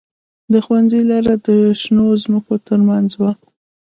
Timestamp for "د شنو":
1.47-2.05